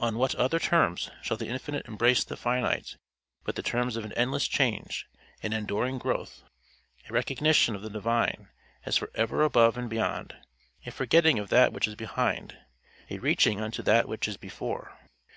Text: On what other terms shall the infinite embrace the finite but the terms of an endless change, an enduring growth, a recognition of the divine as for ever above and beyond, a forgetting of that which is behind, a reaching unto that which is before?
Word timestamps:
On 0.00 0.18
what 0.18 0.34
other 0.34 0.58
terms 0.58 1.08
shall 1.22 1.36
the 1.36 1.46
infinite 1.46 1.86
embrace 1.86 2.24
the 2.24 2.36
finite 2.36 2.96
but 3.44 3.54
the 3.54 3.62
terms 3.62 3.96
of 3.96 4.04
an 4.04 4.10
endless 4.14 4.48
change, 4.48 5.06
an 5.40 5.52
enduring 5.52 5.98
growth, 5.98 6.42
a 7.08 7.12
recognition 7.12 7.76
of 7.76 7.82
the 7.82 7.88
divine 7.88 8.48
as 8.84 8.96
for 8.96 9.08
ever 9.14 9.44
above 9.44 9.76
and 9.78 9.88
beyond, 9.88 10.34
a 10.84 10.90
forgetting 10.90 11.38
of 11.38 11.48
that 11.50 11.72
which 11.72 11.86
is 11.86 11.94
behind, 11.94 12.58
a 13.08 13.18
reaching 13.18 13.60
unto 13.60 13.80
that 13.84 14.08
which 14.08 14.26
is 14.26 14.36
before? 14.36 14.98